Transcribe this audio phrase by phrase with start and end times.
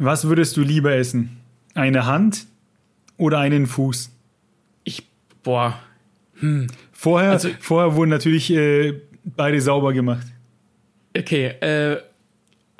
[0.00, 1.36] Was würdest du lieber essen?
[1.74, 2.46] Eine Hand
[3.18, 4.10] oder einen Fuß?
[4.82, 5.06] Ich,
[5.42, 5.78] boah.
[6.36, 6.68] Hm.
[6.90, 10.26] Vorher, also, vorher wurden natürlich äh, beide sauber gemacht.
[11.14, 11.98] Okay, äh,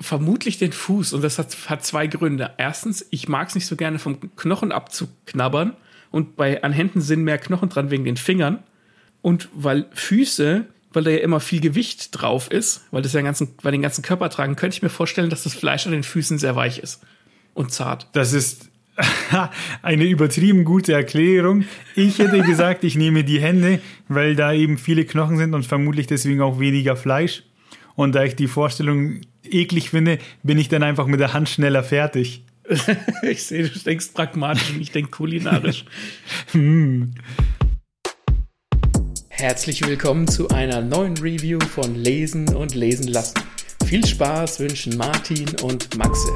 [0.01, 2.53] vermutlich den Fuß und das hat, hat zwei Gründe.
[2.57, 5.77] Erstens, ich mag es nicht so gerne vom Knochen abzuknabbern
[6.11, 8.61] und bei an Händen sind mehr Knochen dran wegen den Fingern
[9.21, 13.27] und weil Füße, weil da ja immer viel Gewicht drauf ist, weil das ja den
[13.27, 16.03] ganzen, weil den ganzen Körper tragen, könnte ich mir vorstellen, dass das Fleisch an den
[16.03, 17.01] Füßen sehr weich ist
[17.55, 18.09] und zart.
[18.13, 18.71] Das ist
[19.83, 21.65] eine übertrieben gute Erklärung.
[21.95, 26.07] Ich hätte gesagt, ich nehme die Hände, weil da eben viele Knochen sind und vermutlich
[26.07, 27.45] deswegen auch weniger Fleisch.
[27.95, 31.83] Und da ich die Vorstellung eklig finde, bin ich dann einfach mit der Hand schneller
[31.83, 32.45] fertig.
[33.23, 35.85] ich sehe, du denkst pragmatisch und ich denke kulinarisch.
[36.53, 37.13] hm.
[39.41, 43.41] Herzlich willkommen zu einer neuen Review von Lesen und Lesen lassen.
[43.87, 46.29] Viel Spaß wünschen Martin und Maxe.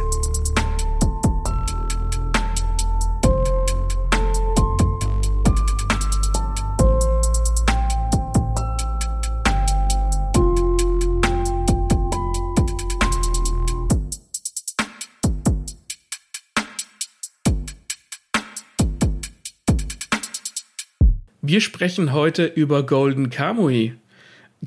[21.55, 23.95] Wir sprechen heute über Golden Kamui.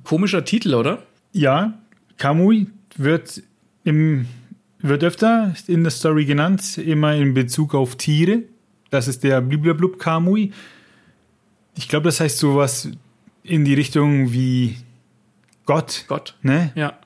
[0.06, 1.04] Komischer Titel, oder?
[1.34, 1.78] Ja,
[2.16, 3.44] Kamui wird,
[3.84, 4.26] im,
[4.80, 8.44] wird öfter in der Story genannt, immer in Bezug auf Tiere.
[8.90, 10.54] Das ist der Bliblablub Kamui.
[11.76, 12.90] Ich glaube, das heißt sowas
[13.44, 14.78] in die Richtung wie
[15.66, 16.06] Gott.
[16.08, 16.38] Gott.
[16.42, 16.72] Ne?
[16.76, 16.98] Ja.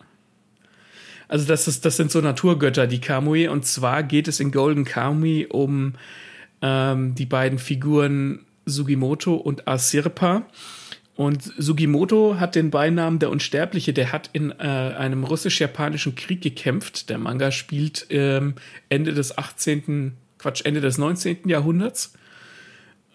[1.28, 3.48] Also das, ist, das sind so Naturgötter, die Kamui.
[3.48, 5.96] Und zwar geht es in Golden Kamui um
[6.62, 10.46] ähm, die beiden Figuren Sugimoto und Asirpa.
[11.16, 17.10] Und Sugimoto hat den Beinamen der Unsterbliche, der hat in äh, einem russisch-japanischen Krieg gekämpft.
[17.10, 18.56] Der Manga spielt ähm,
[18.90, 21.48] Ende des 18., Quatsch, Ende des 19.
[21.48, 22.14] Jahrhunderts.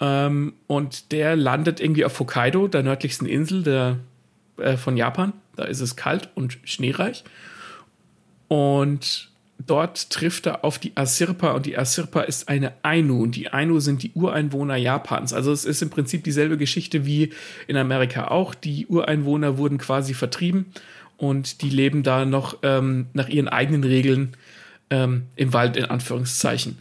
[0.01, 3.99] Ähm, und der landet irgendwie auf Hokkaido, der nördlichsten Insel der,
[4.59, 5.33] äh, von Japan.
[5.57, 7.25] Da ist es kalt und schneereich.
[8.49, 13.53] Und dort trifft er auf die Asirpa und die Asirpa ist eine Ainu und die
[13.53, 15.33] Ainu sind die Ureinwohner Japans.
[15.33, 17.31] Also es ist im Prinzip dieselbe Geschichte wie
[17.67, 18.55] in Amerika auch.
[18.55, 20.67] Die Ureinwohner wurden quasi vertrieben
[21.17, 24.37] und die leben da noch ähm, nach ihren eigenen Regeln
[24.91, 26.79] ähm, im Wald in Anführungszeichen.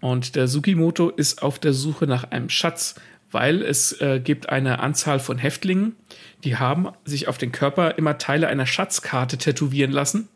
[0.00, 2.96] Und der Sukimoto ist auf der Suche nach einem Schatz,
[3.30, 5.96] weil es äh, gibt eine Anzahl von Häftlingen,
[6.44, 10.28] die haben sich auf den Körper immer Teile einer Schatzkarte tätowieren lassen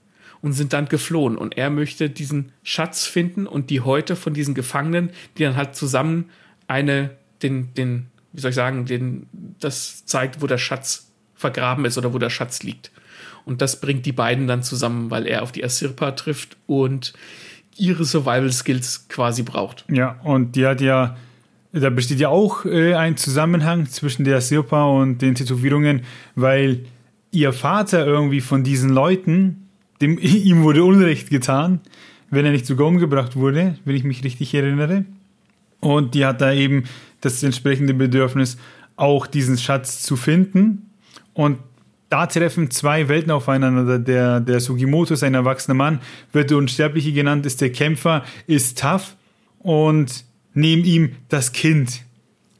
[0.43, 1.37] und sind dann geflohen.
[1.37, 5.75] Und er möchte diesen Schatz finden und die Häute von diesen Gefangenen, die dann halt
[5.77, 6.31] zusammen
[6.69, 7.11] eine,
[7.43, 9.27] den, den, wie soll ich sagen, den,
[9.61, 12.91] das zeigt, wo der Schatz vergraben ist oder wo der Schatz liegt.
[13.45, 17.13] Und das bringt die beiden dann zusammen, weil er auf die Asirpa trifft und
[17.77, 19.85] ihre Survival Skills quasi braucht.
[19.89, 21.17] Ja, und die hat ja,
[21.73, 26.03] da besteht ja auch äh, ein Zusammenhang zwischen der Asirpa und den Tätowierungen,
[26.35, 26.87] weil
[27.31, 29.66] ihr Vater irgendwie von diesen Leuten
[30.01, 31.81] dem, ihm wurde Unrecht getan,
[32.31, 35.05] wenn er nicht sogar umgebracht wurde, wenn ich mich richtig erinnere.
[35.81, 36.85] Und die hat da eben
[37.21, 38.57] das entsprechende Bedürfnis,
[38.97, 40.91] auch diesen Schatz zu finden.
[41.35, 41.59] Und
[42.09, 43.99] da treffen zwei Welten aufeinander.
[43.99, 46.01] Der, der Sugimoto ist ein erwachsener Mann,
[46.33, 49.17] wird der Unsterbliche genannt, ist der Kämpfer, ist tough
[49.59, 50.25] und
[50.55, 52.03] neben ihm das Kind.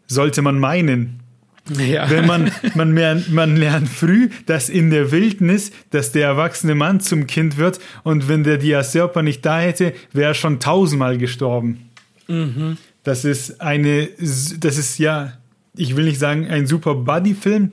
[0.07, 1.21] Sollte man meinen.
[1.69, 2.09] Ja.
[2.09, 7.01] Wenn man, man, mehr, man lernt früh, dass in der Wildnis, dass der erwachsene Mann
[7.01, 11.91] zum Kind wird und wenn der Diaserpa nicht da hätte, wäre er schon tausendmal gestorben.
[12.29, 12.77] Mhm.
[13.03, 15.33] Das ist eine, das ist ja,
[15.77, 17.73] ich will nicht sagen ein super Buddy-Film,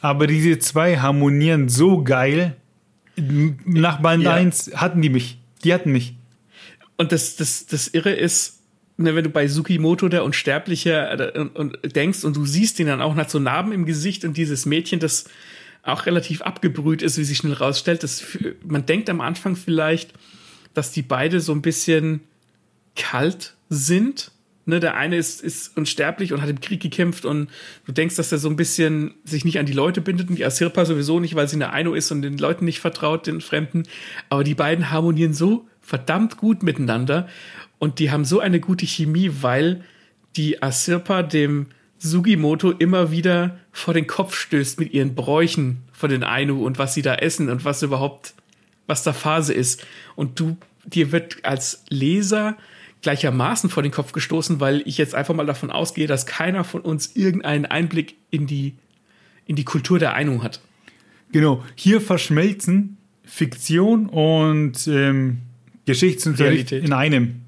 [0.00, 2.56] aber diese zwei harmonieren so geil.
[3.16, 4.34] Nach Band ja.
[4.34, 5.38] 1 hatten die mich.
[5.64, 6.14] Die hatten mich.
[6.96, 8.59] Und das, das, das Irre ist,
[9.04, 13.00] wenn du bei Sukimoto der Unsterbliche äh, und, und denkst und du siehst ihn dann
[13.00, 15.24] auch nach so Narben im Gesicht und dieses Mädchen, das
[15.82, 18.22] auch relativ abgebrüht ist, wie sich schnell rausstellt, das,
[18.66, 20.12] man denkt am Anfang vielleicht,
[20.74, 22.20] dass die beide so ein bisschen
[22.96, 24.30] kalt sind.
[24.66, 27.48] Ne, der eine ist, ist unsterblich und hat im Krieg gekämpft und
[27.86, 30.44] du denkst, dass er so ein bisschen sich nicht an die Leute bindet und die
[30.44, 33.84] Asirpa sowieso nicht, weil sie eine Aino ist und den Leuten nicht vertraut, den Fremden.
[34.28, 37.26] Aber die beiden harmonieren so verdammt gut miteinander
[37.80, 39.82] und die haben so eine gute Chemie, weil
[40.36, 41.66] die Asirpa dem
[41.98, 46.94] Sugimoto immer wieder vor den Kopf stößt mit ihren Bräuchen von den Ainu und was
[46.94, 48.34] sie da essen und was überhaupt,
[48.86, 49.86] was da Phase ist.
[50.14, 52.56] Und du, dir wird als Leser
[53.00, 56.82] gleichermaßen vor den Kopf gestoßen, weil ich jetzt einfach mal davon ausgehe, dass keiner von
[56.82, 58.74] uns irgendeinen Einblick in die,
[59.46, 60.60] in die Kultur der Ainu hat.
[61.32, 65.38] Genau, hier verschmelzen Fiktion und ähm,
[65.86, 66.84] Geschichtsunterricht Realität.
[66.84, 67.40] in einem.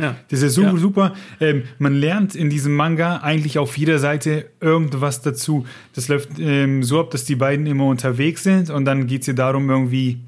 [0.00, 0.16] Ja.
[0.28, 0.76] Das ist super, Ja.
[0.76, 1.14] super.
[1.40, 5.66] Ähm, man lernt in diesem Manga eigentlich auf jeder Seite irgendwas dazu.
[5.94, 9.26] Das läuft ähm, so ab, dass die beiden immer unterwegs sind und dann geht es
[9.26, 10.20] ja darum, irgendwie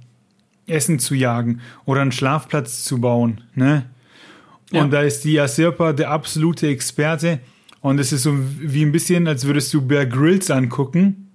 [0.67, 3.41] Essen zu jagen oder einen Schlafplatz zu bauen.
[3.55, 3.87] Ne?
[4.71, 4.83] Ja.
[4.83, 7.41] Und da ist die Asirpa der absolute Experte.
[7.81, 11.29] Und es ist so wie ein bisschen, als würdest du Bear Grylls angucken.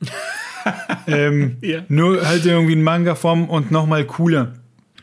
[1.06, 1.82] ähm, Ja.
[1.88, 4.54] Nur halt irgendwie in Manga-Form und nochmal cooler.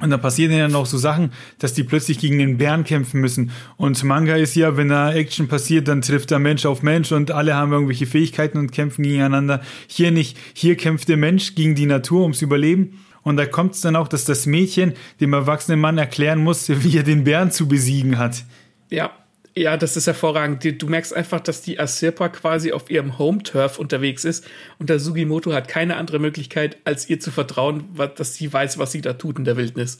[0.02, 3.52] Und da passieren ja noch so Sachen, dass die plötzlich gegen den Bären kämpfen müssen.
[3.78, 7.32] Und Manga ist ja, wenn da Action passiert, dann trifft da Mensch auf Mensch und
[7.32, 9.62] alle haben irgendwelche Fähigkeiten und kämpfen gegeneinander.
[9.88, 10.38] Hier nicht.
[10.54, 13.00] Hier kämpft der Mensch gegen die Natur ums Überleben.
[13.22, 16.98] Und da kommt es dann auch, dass das Mädchen dem erwachsenen Mann erklären muss, wie
[16.98, 18.44] er den Bären zu besiegen hat.
[18.90, 19.12] Ja,
[19.56, 20.82] ja, das ist hervorragend.
[20.82, 24.48] Du merkst einfach, dass die Asirpa quasi auf ihrem Home-Turf unterwegs ist
[24.80, 28.92] und der Sugimoto hat keine andere Möglichkeit, als ihr zu vertrauen, dass sie weiß, was
[28.92, 29.98] sie da tut in der Wildnis.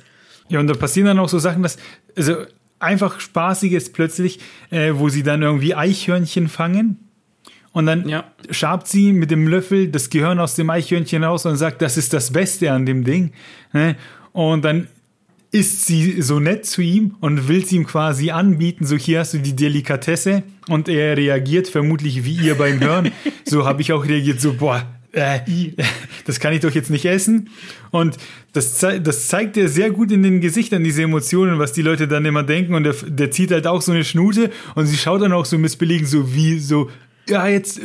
[0.50, 1.78] Ja, und da passieren dann auch so Sachen, dass,
[2.16, 2.46] also
[2.80, 4.40] einfach Spaßiges plötzlich,
[4.70, 6.98] äh, wo sie dann irgendwie Eichhörnchen fangen.
[7.74, 8.26] Und dann Ja.
[8.50, 12.12] schabt sie mit dem Löffel das Gehirn aus dem Eichhörnchen raus und sagt, das ist
[12.12, 13.32] das Beste an dem Ding.
[13.72, 13.96] Ne?
[14.34, 14.88] Und dann
[15.52, 19.34] ist sie so nett zu ihm und will es ihm quasi anbieten, so hier hast
[19.34, 23.12] du die Delikatesse und er reagiert vermutlich wie ihr beim Hören.
[23.46, 25.40] so habe ich auch reagiert, so boah, äh,
[26.26, 27.50] das kann ich doch jetzt nicht essen.
[27.92, 28.18] Und
[28.54, 32.26] das, das zeigt er sehr gut in den Gesichtern, diese Emotionen, was die Leute dann
[32.26, 32.74] immer denken.
[32.74, 35.58] Und der, der zieht halt auch so eine Schnute und sie schaut dann auch so
[35.58, 36.90] missbilligend, so wie so,
[37.28, 37.82] ja, jetzt,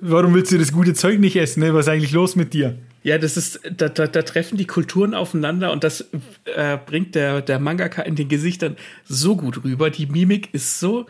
[0.00, 1.60] warum willst du das gute Zeug nicht essen?
[1.60, 1.74] Ne?
[1.74, 2.78] Was ist eigentlich los mit dir?
[3.04, 6.08] Ja, das ist, da, da, da treffen die Kulturen aufeinander und das
[6.56, 9.90] äh, bringt der, der Mangaka in den Gesichtern so gut rüber.
[9.90, 11.04] Die Mimik ist so,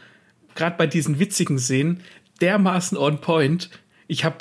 [0.56, 2.00] gerade bei diesen witzigen Szenen,
[2.41, 3.70] dermaßen on point.
[4.08, 4.38] Ich habe,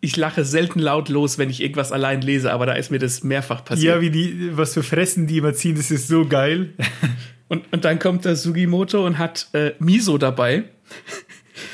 [0.00, 3.22] ich lache selten laut los, wenn ich irgendwas allein lese, aber da ist mir das
[3.22, 3.94] mehrfach passiert.
[3.94, 6.74] Ja, wie die, was für Fressen die immer ziehen, das ist so geil.
[7.46, 10.64] Und, und dann kommt der Sugimoto und hat äh, Miso dabei.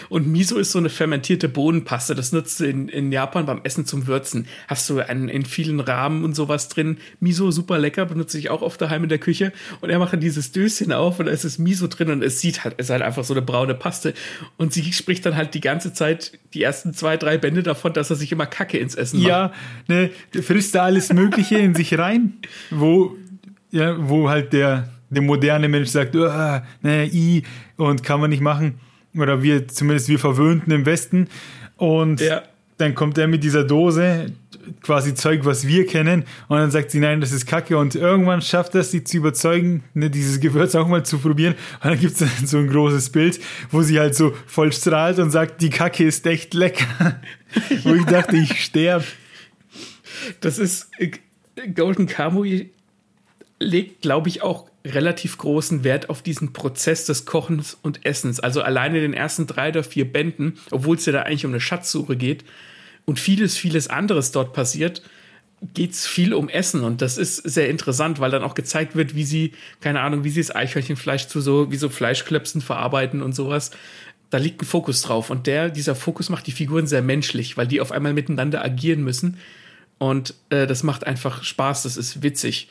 [0.08, 2.14] Und Miso ist so eine fermentierte Bohnenpaste.
[2.14, 4.46] Das nutzt du in, in Japan beim Essen zum Würzen.
[4.68, 6.98] Hast du einen, in vielen Rahmen und sowas drin.
[7.20, 9.52] Miso super lecker, benutze ich auch oft daheim in der Küche.
[9.80, 12.64] Und er macht dieses Döschen auf und da ist es Miso drin und es sieht
[12.64, 14.14] halt, es ist halt einfach so eine braune Paste.
[14.56, 18.10] Und sie spricht dann halt die ganze Zeit die ersten zwei, drei Bände davon, dass
[18.10, 19.28] er sich immer Kacke ins Essen macht.
[19.28, 19.52] Ja,
[19.88, 20.10] ne,
[20.42, 22.34] frisst da alles Mögliche in sich rein,
[22.70, 23.16] wo,
[23.70, 27.42] ja, wo halt der, der moderne Mensch sagt, "Uah, ne, i,
[27.76, 28.78] und kann man nicht machen.
[29.16, 31.28] Oder wir, zumindest wir Verwöhnten im Westen.
[31.76, 32.42] Und Ja.
[32.78, 34.26] dann kommt er mit dieser Dose,
[34.82, 37.76] quasi Zeug, was wir kennen, und dann sagt sie, nein, das ist Kacke.
[37.76, 41.54] Und irgendwann schafft er es, sie zu überzeugen, ne, dieses Gewürz auch mal zu probieren.
[41.82, 43.40] Und dann gibt es so ein großes Bild,
[43.70, 47.20] wo sie halt so voll strahlt und sagt, die Kacke ist echt lecker.
[47.84, 49.04] wo ich dachte, ich sterbe.
[50.40, 51.10] Das ist äh,
[51.74, 52.70] Golden Kamui
[53.64, 58.40] legt, glaube ich, auch relativ großen Wert auf diesen Prozess des Kochens und Essens.
[58.40, 61.52] Also alleine in den ersten drei oder vier Bänden, obwohl es ja da eigentlich um
[61.52, 62.44] eine Schatzsuche geht
[63.06, 65.02] und vieles, vieles anderes dort passiert,
[65.72, 69.14] geht es viel um Essen und das ist sehr interessant, weil dann auch gezeigt wird,
[69.14, 73.34] wie sie, keine Ahnung, wie sie das Eichhörnchenfleisch zu so, wie so Fleischklöpsen verarbeiten und
[73.34, 73.70] sowas.
[74.28, 77.66] Da liegt ein Fokus drauf und der, dieser Fokus macht die Figuren sehr menschlich, weil
[77.66, 79.38] die auf einmal miteinander agieren müssen
[79.98, 82.68] und äh, das macht einfach Spaß, das ist witzig.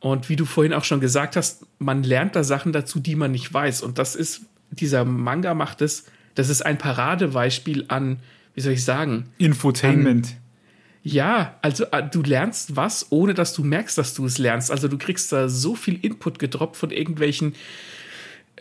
[0.00, 3.32] Und wie du vorhin auch schon gesagt hast, man lernt da Sachen dazu, die man
[3.32, 3.82] nicht weiß.
[3.82, 8.20] Und das ist, dieser Manga macht es, das ist ein Paradebeispiel an,
[8.54, 10.36] wie soll ich sagen, Infotainment.
[11.02, 14.70] ja, also äh, du lernst was, ohne dass du merkst, dass du es lernst.
[14.70, 17.54] Also du kriegst da so viel Input gedroppt von irgendwelchen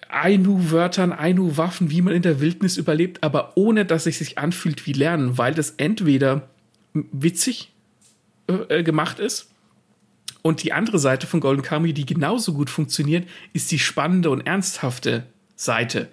[0.09, 4.93] Ainu-Wörtern, Ainu-Waffen, wie man in der Wildnis überlebt, aber ohne dass es sich anfühlt wie
[4.93, 6.47] Lernen, weil das entweder
[6.93, 7.71] witzig
[8.47, 9.49] äh, gemacht ist
[10.41, 14.41] und die andere Seite von Golden Kamuy, die genauso gut funktioniert, ist die spannende und
[14.41, 15.25] ernsthafte
[15.55, 16.07] Seite,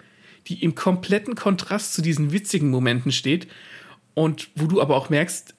[0.47, 3.47] die im kompletten Kontrast zu diesen witzigen Momenten steht
[4.13, 5.53] und wo du aber auch merkst,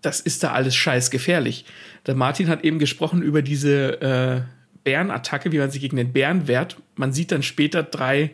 [0.00, 1.64] das ist da alles scheiß gefährlich.
[2.06, 4.42] Der Martin hat eben gesprochen über diese äh,
[4.84, 6.76] Bärenattacke, wie man sich gegen den Bären wehrt.
[6.96, 8.32] Man sieht dann später drei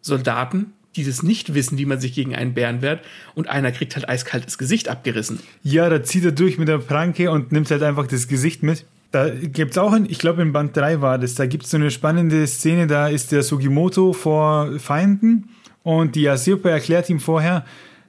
[0.00, 3.04] Soldaten, die das nicht wissen, wie man sich gegen einen Bären wehrt
[3.34, 5.40] und einer kriegt halt eiskaltes Gesicht abgerissen.
[5.62, 8.84] Ja, da zieht er durch mit der Pranke und nimmt halt einfach das Gesicht mit.
[9.10, 11.70] Da gibt es auch, in, ich glaube in Band 3 war das, da gibt es
[11.70, 15.48] so eine spannende Szene, da ist der Sugimoto vor Feinden
[15.82, 17.64] und die Asirpa erklärt ihm vorher,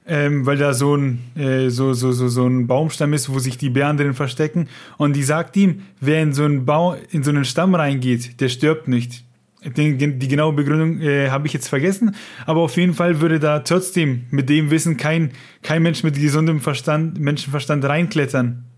[0.06, 3.56] ähm, weil da so ein, äh, so, so, so, so ein Baumstamm ist, wo sich
[3.56, 7.30] die Bären drin verstecken und die sagt ihm, wer in so einen, Bau, in so
[7.30, 9.24] einen Stamm reingeht, der stirbt nicht.
[9.64, 12.14] Den, die genaue Begründung äh, habe ich jetzt vergessen,
[12.46, 16.60] aber auf jeden Fall würde da trotzdem mit dem Wissen kein, kein Mensch mit gesundem
[16.60, 18.69] Verstand, Menschenverstand reinklettern.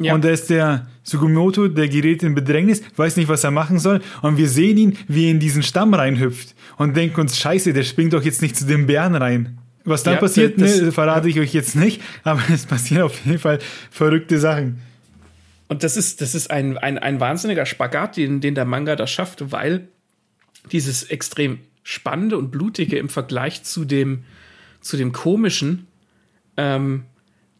[0.00, 0.14] Ja.
[0.14, 4.00] Und da ist der Sugimoto, der gerät in Bedrängnis, weiß nicht, was er machen soll.
[4.22, 7.82] Und wir sehen ihn, wie er in diesen Stamm reinhüpft und denken uns, scheiße, der
[7.82, 9.58] springt doch jetzt nicht zu den Bären rein.
[9.84, 13.38] Was dann ja, passiert, ne, verrate ich euch jetzt nicht, aber es passieren auf jeden
[13.38, 13.58] Fall
[13.90, 14.80] verrückte Sachen.
[15.68, 19.06] Und das ist, das ist ein, ein, ein wahnsinniger Spagat, den, den der Manga da
[19.06, 19.88] schafft, weil
[20.72, 24.24] dieses extrem spannende und blutige im Vergleich zu dem,
[24.80, 25.86] zu dem komischen,
[26.56, 27.04] ähm,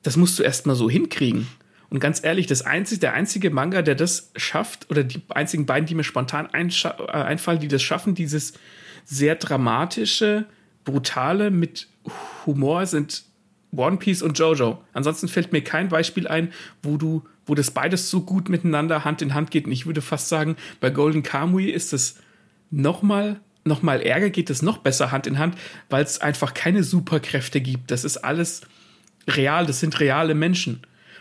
[0.03, 1.47] das musst du erstmal so hinkriegen.
[1.91, 5.87] Und ganz ehrlich, das einzige, der einzige Manga, der das schafft, oder die einzigen beiden,
[5.87, 8.55] die mir spontan äh, einfallen, die das schaffen, dieses
[9.05, 10.47] sehr dramatische,
[10.85, 11.89] brutale mit
[12.47, 13.25] Humor sind
[13.77, 14.83] One Piece und Jojo.
[14.93, 19.23] Ansonsten fällt mir kein Beispiel ein, wo du, wo das beides so gut miteinander Hand
[19.23, 19.67] in Hand geht.
[19.67, 22.17] Und ich würde fast sagen, bei Golden Kamui ist es
[22.71, 25.55] nochmal noch mal ärger, geht es noch besser Hand in Hand,
[25.91, 27.91] weil es einfach keine Superkräfte gibt.
[27.91, 28.63] Das ist alles
[29.29, 30.81] real, das sind reale Menschen.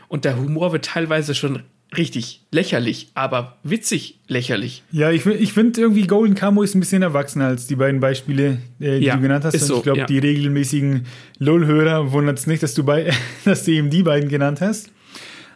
[0.09, 1.63] Und der Humor wird teilweise schon
[1.95, 4.83] richtig lächerlich, aber witzig lächerlich.
[4.91, 8.59] Ja, ich, ich finde irgendwie Golden Camo ist ein bisschen erwachsener als die beiden Beispiele,
[8.79, 9.53] äh, die ja, du genannt hast.
[9.53, 10.05] Und so, ich glaube, ja.
[10.05, 11.05] die regelmäßigen
[11.39, 13.11] LOL-Hörer wundert es nicht, dass du, bei,
[13.45, 14.91] dass du eben die beiden genannt hast.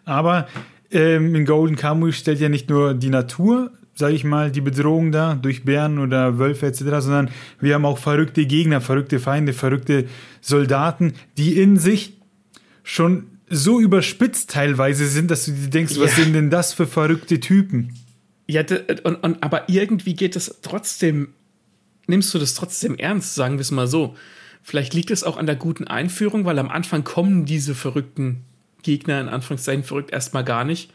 [0.05, 0.47] Aber
[0.91, 5.11] ähm, in Golden Camo stellt ja nicht nur die Natur, sage ich mal, die Bedrohung
[5.11, 7.29] da durch Bären oder Wölfe etc., sondern
[7.59, 10.05] wir haben auch verrückte Gegner, verrückte Feinde, verrückte
[10.41, 12.13] Soldaten, die in sich
[12.83, 17.39] schon so überspitzt teilweise sind, dass du dir denkst, was sind denn das für verrückte
[17.39, 17.93] Typen?
[18.47, 18.63] Ja,
[19.03, 21.29] und, und, aber irgendwie geht es trotzdem,
[22.07, 24.15] nimmst du das trotzdem ernst, sagen wir es mal so.
[24.61, 28.41] Vielleicht liegt es auch an der guten Einführung, weil am Anfang kommen diese verrückten
[28.81, 30.91] Gegner, in Anführungszeichen verrückt, erstmal gar nicht.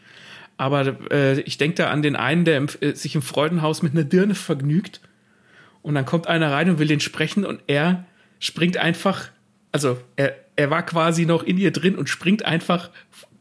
[0.57, 3.93] Aber äh, ich denke da an den einen, der im, äh, sich im Freudenhaus mit
[3.93, 5.01] einer Dirne vergnügt.
[5.81, 8.05] Und dann kommt einer rein und will den sprechen und er
[8.39, 9.29] springt einfach,
[9.71, 12.89] also er, er war quasi noch in ihr drin und springt einfach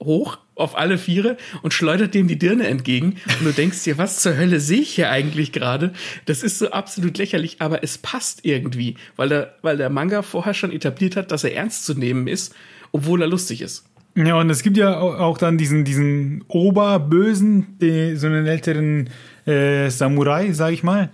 [0.03, 3.17] hoch auf alle Viere und schleudert dem die Dirne entgegen.
[3.39, 5.93] Und du denkst dir, was zur Hölle sehe ich hier eigentlich gerade?
[6.27, 10.55] Das ist so absolut lächerlich, aber es passt irgendwie, weil der, weil der Manga vorher
[10.55, 12.55] schon etabliert hat, dass er ernst zu nehmen ist,
[12.93, 13.85] obwohl er lustig ist.
[14.17, 17.77] Ja, und es gibt ja auch dann diesen, diesen Oberbösen,
[18.17, 19.11] so einen älteren
[19.47, 21.11] äh, Samurai, sag ich mal,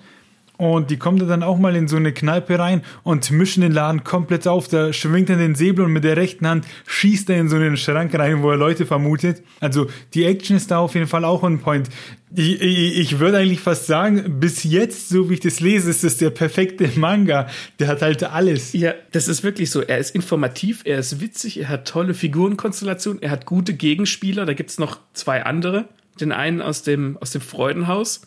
[0.56, 4.04] und die kommen dann auch mal in so eine Kneipe rein und mischen den Laden
[4.04, 4.68] komplett auf.
[4.68, 7.76] Da schwingt er den Säbel und mit der rechten Hand schießt er in so einen
[7.76, 9.42] Schrank rein, wo er Leute vermutet.
[9.58, 11.88] Also die Action ist da auf jeden Fall auch on point.
[12.36, 16.04] Ich, ich, ich würde eigentlich fast sagen, bis jetzt, so wie ich das lese, ist
[16.04, 17.48] das der perfekte Manga.
[17.80, 18.72] Der hat halt alles.
[18.74, 19.80] Ja, das ist wirklich so.
[19.80, 24.46] Er ist informativ, er ist witzig, er hat tolle Figurenkonstellationen, er hat gute Gegenspieler.
[24.46, 25.88] Da gibt's noch zwei andere.
[26.20, 28.22] Den einen aus dem, aus dem Freudenhaus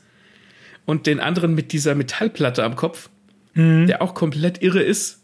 [0.88, 3.10] und den anderen mit dieser Metallplatte am Kopf,
[3.53, 3.86] mhm.
[3.86, 5.22] der auch komplett irre ist.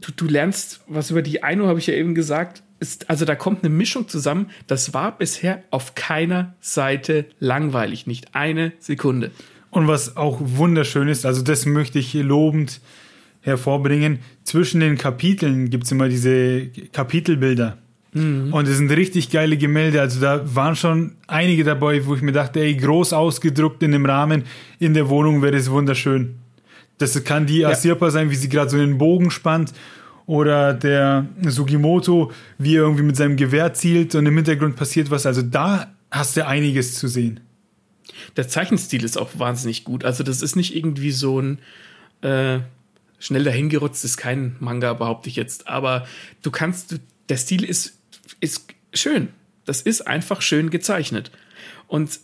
[0.00, 2.62] Du, du lernst was über die Aino, habe ich ja eben gesagt.
[2.80, 4.50] Ist, also da kommt eine Mischung zusammen.
[4.66, 9.30] Das war bisher auf keiner Seite langweilig, nicht eine Sekunde.
[9.70, 12.80] Und was auch wunderschön ist, also das möchte ich lobend
[13.40, 17.78] hervorbringen, zwischen den Kapiteln gibt es immer diese Kapitelbilder.
[18.12, 18.52] Mhm.
[18.52, 20.00] Und es sind richtig geile Gemälde.
[20.00, 24.06] Also da waren schon einige dabei, wo ich mir dachte, ey, groß ausgedruckt in dem
[24.06, 24.44] Rahmen
[24.78, 26.36] in der Wohnung wäre es wunderschön.
[26.98, 28.10] Das kann die Asirpa ja.
[28.10, 29.72] sein, wie sie gerade so einen Bogen spannt.
[30.26, 35.24] Oder der Sugimoto, wie er irgendwie mit seinem Gewehr zielt und im Hintergrund passiert was.
[35.24, 37.40] Also da hast du einiges zu sehen.
[38.36, 40.04] Der Zeichenstil ist auch wahnsinnig gut.
[40.04, 41.58] Also das ist nicht irgendwie so ein
[42.20, 42.58] äh,
[43.18, 45.66] schnell dahingerutzt, ist kein Manga, behaupte ich jetzt.
[45.66, 46.06] Aber
[46.42, 47.00] du kannst,
[47.30, 47.97] der Stil ist
[48.40, 49.28] ist schön.
[49.64, 51.30] Das ist einfach schön gezeichnet.
[51.86, 52.20] Und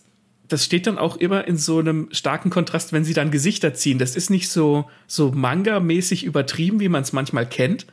[0.47, 3.97] das steht dann auch immer in so einem starken Kontrast, wenn sie dann Gesichter ziehen.
[3.97, 7.85] Das ist nicht so, so Manga-mäßig übertrieben, wie man es manchmal kennt,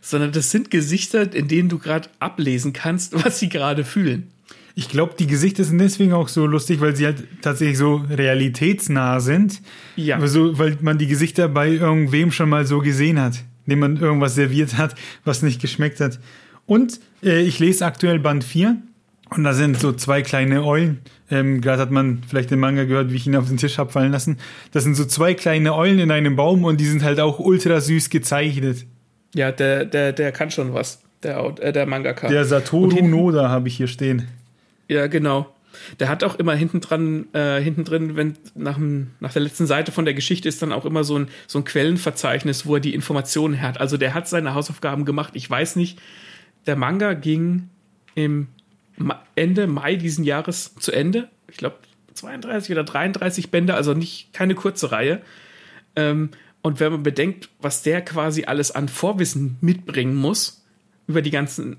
[0.00, 4.30] sondern das sind Gesichter, in denen du gerade ablesen kannst, was sie gerade fühlen.
[4.78, 9.20] Ich glaube, die Gesichter sind deswegen auch so lustig, weil sie halt tatsächlich so realitätsnah
[9.20, 9.62] sind.
[9.96, 10.18] Ja.
[10.18, 14.34] Also, weil man die Gesichter bei irgendwem schon mal so gesehen hat, dem man irgendwas
[14.34, 16.18] serviert hat, was nicht geschmeckt hat.
[16.66, 18.76] Und äh, ich lese aktuell Band 4
[19.30, 21.00] und da sind so zwei kleine Eulen.
[21.30, 23.90] Ähm, Gerade hat man vielleicht den Manga gehört, wie ich ihn auf den Tisch habe
[23.90, 24.38] fallen lassen.
[24.72, 27.80] Das sind so zwei kleine Eulen in einem Baum und die sind halt auch ultra
[27.80, 28.86] süß gezeichnet.
[29.34, 31.02] Ja, der, der, der kann schon was.
[31.22, 32.28] Der, äh, der Mangaka.
[32.28, 34.28] Der Satoru Noda habe ich hier stehen.
[34.88, 35.52] Ja, genau.
[36.00, 39.66] Der hat auch immer hinten dran, äh, hinten drin, wenn nach, dem, nach der letzten
[39.66, 42.80] Seite von der Geschichte ist dann auch immer so ein, so ein Quellenverzeichnis, wo er
[42.80, 43.80] die Informationen hat.
[43.80, 45.32] Also der hat seine Hausaufgaben gemacht.
[45.34, 45.98] Ich weiß nicht,
[46.66, 47.68] der Manga ging
[48.14, 48.48] im
[49.34, 51.28] Ende Mai diesen Jahres zu Ende.
[51.48, 51.76] Ich glaube
[52.14, 55.20] 32 oder 33 Bände, also nicht keine kurze Reihe.
[55.94, 56.30] Ähm,
[56.62, 60.64] und wenn man bedenkt, was der quasi alles an Vorwissen mitbringen muss
[61.06, 61.76] über die ganzen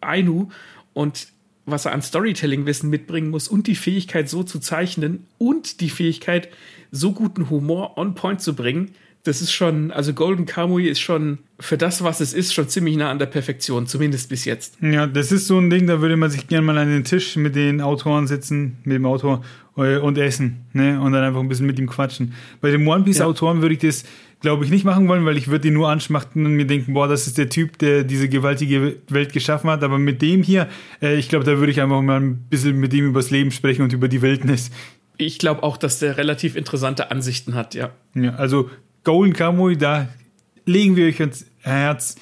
[0.00, 0.48] Ainu
[0.94, 1.28] und
[1.66, 6.48] was er an Storytelling-Wissen mitbringen muss und die Fähigkeit, so zu zeichnen und die Fähigkeit,
[6.90, 8.92] so guten Humor on point zu bringen,
[9.26, 12.96] das ist schon, also Golden Kamui ist schon für das, was es ist, schon ziemlich
[12.96, 14.78] nah an der Perfektion, zumindest bis jetzt.
[14.80, 17.36] Ja, das ist so ein Ding, da würde man sich gerne mal an den Tisch
[17.36, 19.42] mit den Autoren sitzen, mit dem Autor
[19.76, 21.00] äh, und essen, ne?
[21.00, 22.34] Und dann einfach ein bisschen mit ihm quatschen.
[22.60, 23.62] Bei den One Piece-Autoren ja.
[23.62, 24.04] würde ich das,
[24.40, 27.08] glaube ich, nicht machen wollen, weil ich würde ihn nur anschmachten und mir denken, boah,
[27.08, 29.82] das ist der Typ, der diese gewaltige Welt geschaffen hat.
[29.82, 30.68] Aber mit dem hier,
[31.02, 33.82] äh, ich glaube, da würde ich einfach mal ein bisschen mit ihm übers Leben sprechen
[33.82, 34.70] und über die Wildnis.
[35.18, 37.90] Ich glaube auch, dass der relativ interessante Ansichten hat, ja.
[38.14, 38.70] Ja, also
[39.06, 40.08] Golden Kamuy, da
[40.64, 42.16] legen wir euch ans Herz.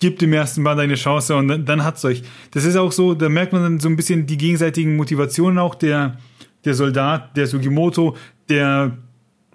[0.00, 2.24] Gebt dem ersten Band eine Chance und dann, dann hat's euch.
[2.50, 5.76] Das ist auch so, da merkt man dann so ein bisschen die gegenseitigen Motivationen auch.
[5.76, 6.18] Der,
[6.64, 8.16] der Soldat, der Sugimoto,
[8.48, 8.98] der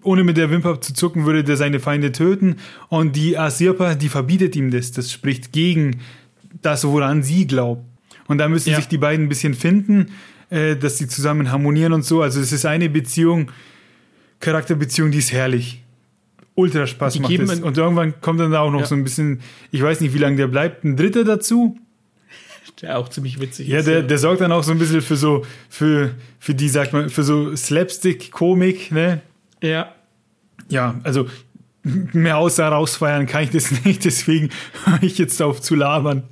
[0.03, 2.55] ohne mit der Wimper zu zucken würde, der seine Feinde töten.
[2.87, 4.93] Und die Asirpa, die verbietet ihm das.
[4.93, 5.99] Das spricht gegen
[6.61, 7.83] das, woran sie glaubt.
[8.27, 8.77] Und da müssen ja.
[8.77, 10.11] sich die beiden ein bisschen finden,
[10.49, 12.21] äh, dass sie zusammen harmonieren und so.
[12.21, 13.51] Also es ist eine Beziehung,
[14.39, 15.82] Charakterbeziehung, die ist herrlich
[16.55, 17.33] ultra Spaß macht.
[17.33, 17.59] Es.
[17.59, 18.85] Und irgendwann kommt dann da auch noch ja.
[18.85, 19.41] so ein bisschen,
[19.71, 21.77] ich weiß nicht, wie lange der bleibt, ein Dritter dazu.
[22.81, 23.87] Der auch ziemlich witzig ja, ist.
[23.87, 26.93] Der, ja, der sorgt dann auch so ein bisschen für so, für, für die, sagt
[26.93, 29.21] man, für so Slapstick-Komik, ne?
[29.61, 29.93] Ja.
[30.69, 31.27] Ja, also
[31.83, 34.49] mehr außer rausfeiern kann ich das nicht, deswegen
[34.85, 36.23] höre ich jetzt auf zu labern.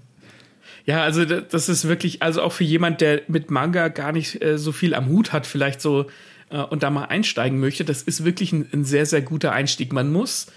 [0.86, 4.58] Ja, also das ist wirklich, also auch für jemand, der mit Manga gar nicht äh,
[4.58, 6.08] so viel am Hut hat, vielleicht so
[6.52, 9.94] äh, und da mal einsteigen möchte, das ist wirklich ein, ein, sehr, sehr guter Einstieg.
[9.94, 10.48] Man muss,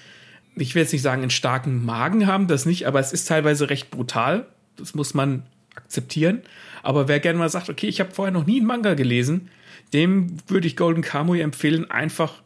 [0.56, 3.70] ich will jetzt nicht sagen, einen starken Magen haben, das nicht, aber es ist teilweise
[3.70, 4.46] recht brutal.
[4.76, 6.42] Das muss man akzeptieren.
[6.82, 9.48] Aber wer gerne mal sagt, okay, ich habe vorher noch nie einen Manga gelesen,
[9.92, 12.42] dem würde ich Golden Kamuy empfehlen, einfach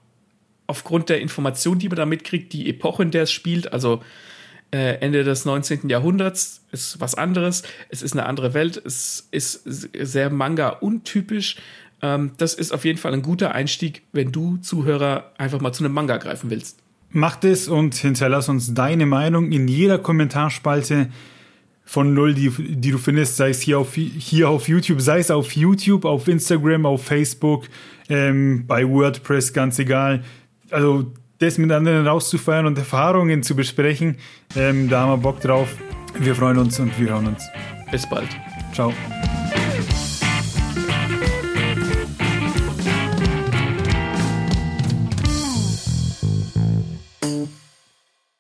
[0.67, 4.03] aufgrund der Information, die man da mitkriegt, die Epoche, in der es spielt, also
[4.71, 5.89] äh, Ende des 19.
[5.89, 7.63] Jahrhunderts, ist was anderes.
[7.89, 8.81] Es ist eine andere Welt.
[8.85, 11.57] Es ist sehr Manga untypisch.
[12.03, 15.85] Ähm, das ist auf jeden Fall ein guter Einstieg, wenn du Zuhörer einfach mal zu
[15.85, 16.79] einem Manga greifen willst.
[17.11, 21.09] Mach es und hinterlass uns deine Meinung in jeder Kommentarspalte
[21.85, 25.31] von null, die, die du findest, sei es hier auf, hier auf YouTube, sei es
[25.31, 27.65] auf YouTube, auf Instagram, auf Facebook,
[28.11, 30.23] ähm, bei WordPress, ganz egal.
[30.71, 34.17] Also das mit anderen rauszufeiern und Erfahrungen zu besprechen,
[34.55, 35.75] ähm, da haben wir Bock drauf.
[36.19, 37.49] Wir freuen uns und wir hören uns.
[37.91, 38.29] Bis bald.
[38.75, 38.93] Ciao.